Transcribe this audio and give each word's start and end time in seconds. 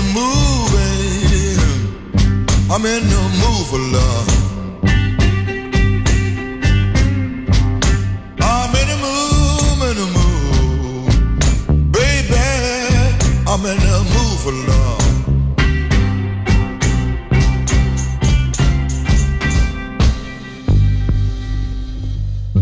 the 0.00 0.06
mood, 0.14 0.72
baby. 0.72 1.60
I'm 2.70 2.84
in 2.86 3.08
the 3.08 3.22
mood 3.40 3.66
for 3.66 3.78
love. 3.78 4.49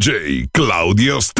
DJ 0.00 0.46
Claudio 0.50 1.20
Stella. 1.20 1.39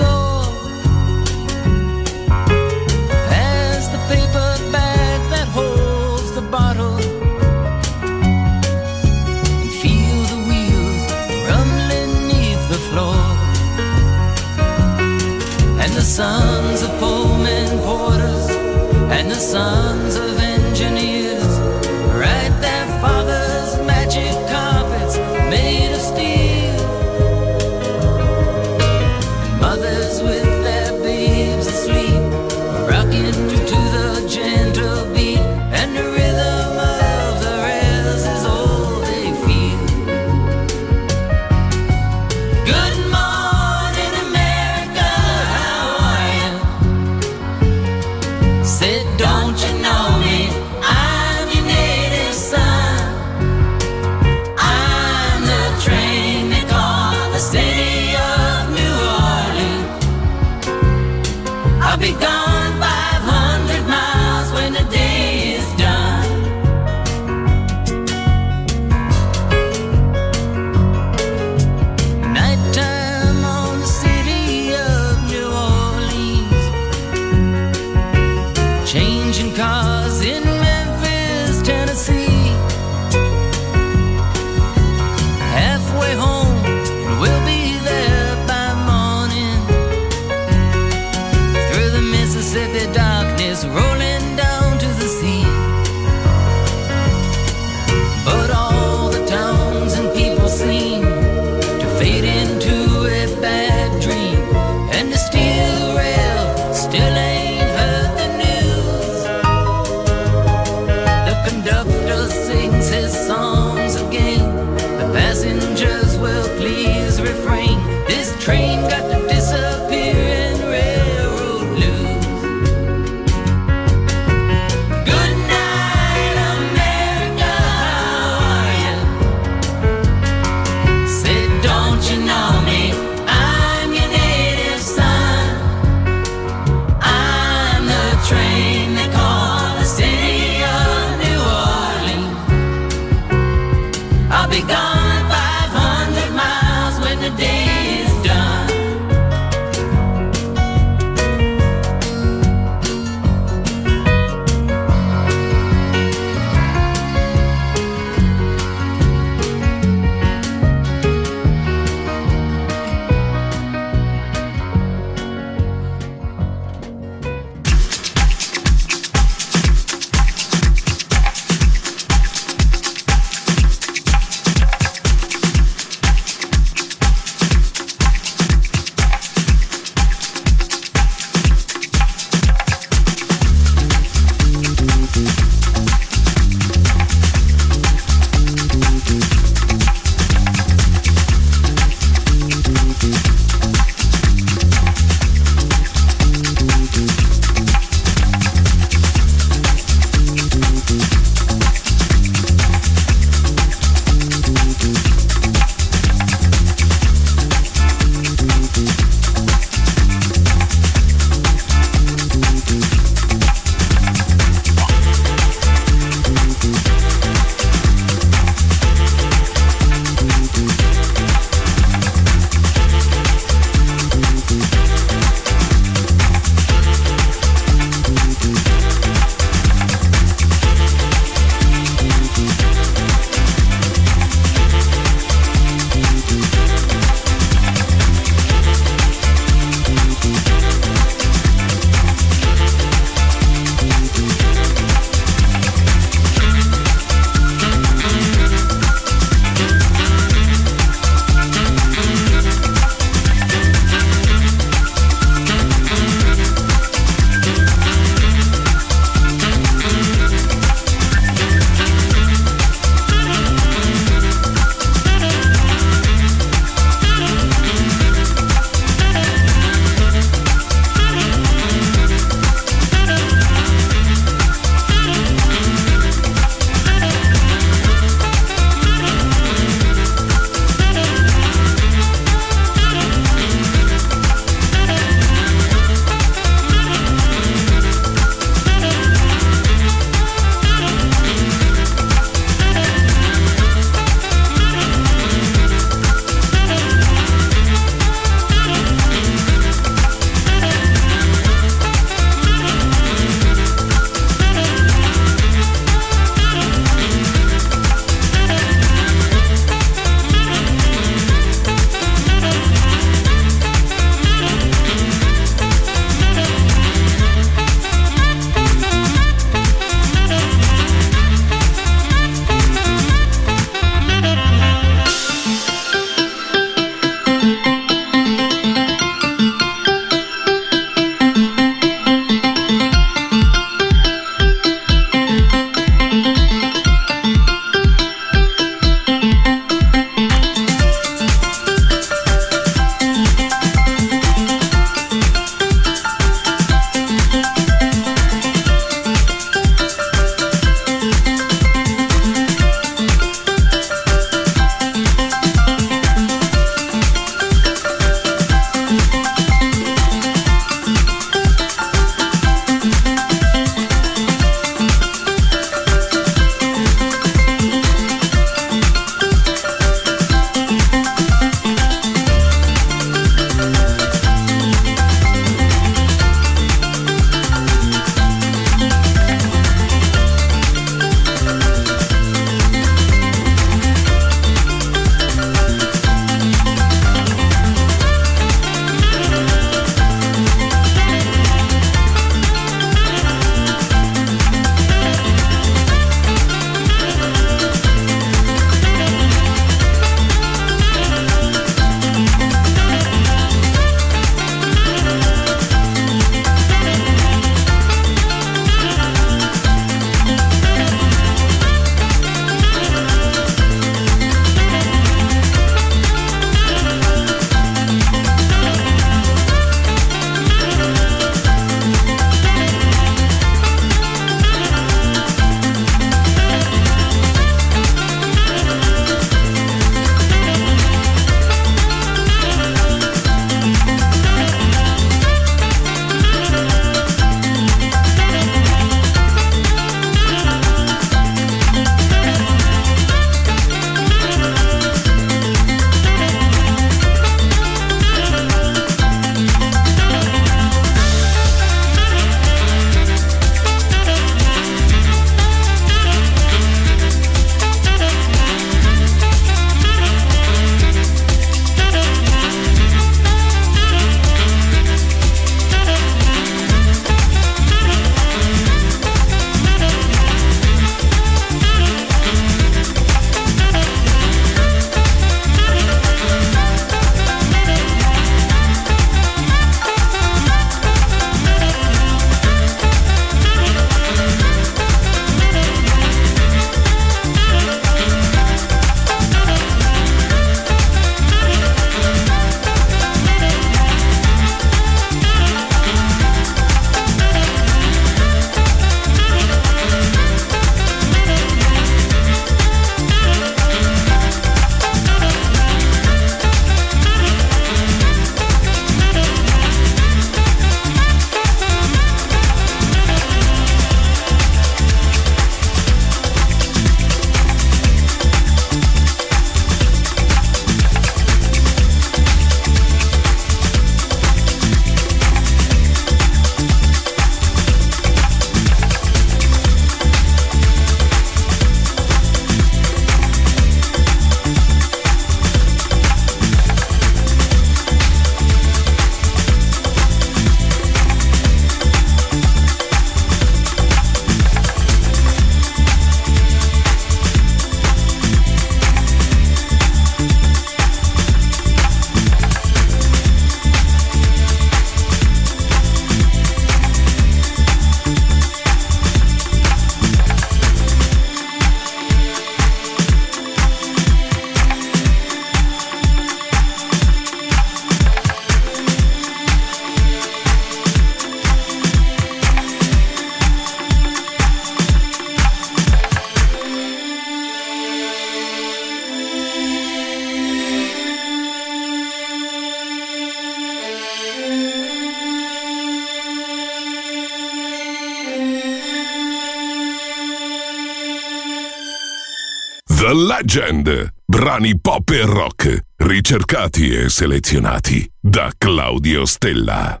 brani 594.64 594.78
pop 594.80 595.10
e 595.10 595.24
rock, 595.26 595.84
ricercati 595.96 596.94
e 596.96 597.10
selezionati 597.10 598.10
da 598.18 598.50
Claudio 598.56 599.26
Stella. 599.26 600.00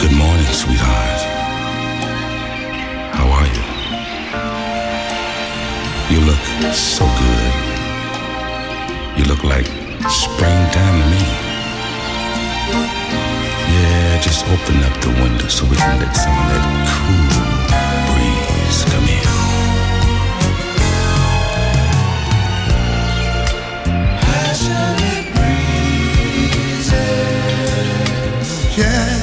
Good 0.00 0.12
morning, 0.12 0.48
sweetheart. 0.48 1.20
How 3.12 3.30
are 3.30 3.46
you? 3.46 3.62
You 6.10 6.24
look 6.26 6.72
so 6.72 7.04
good. 7.04 7.52
You 9.16 9.24
look 9.26 9.44
like 9.44 9.83
Springtime 10.08 11.00
to 11.00 11.06
me. 11.10 11.24
Yeah, 13.72 14.20
just 14.20 14.44
open 14.46 14.84
up 14.84 15.00
the 15.00 15.08
window 15.22 15.48
so 15.48 15.64
we 15.64 15.76
can 15.76 15.98
let 15.98 16.14
some 16.14 16.32
of 16.32 16.46
that 16.52 16.64
cool 16.92 17.24
breeze 18.12 18.84
come 18.84 19.08
in. 19.08 19.24
Yeah. 28.76 29.13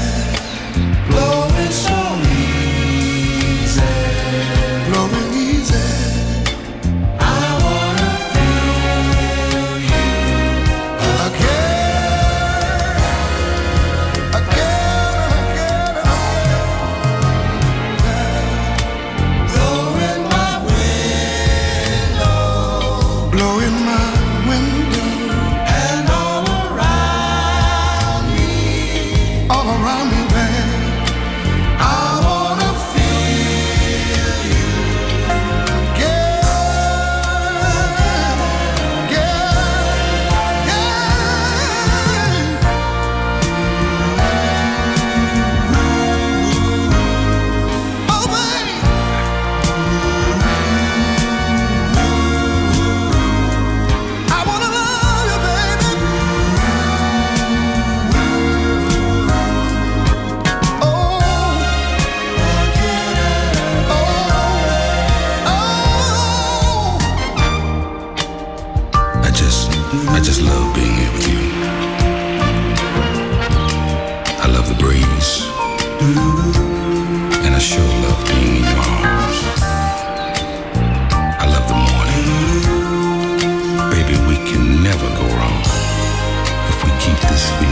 Dance 87.42 87.71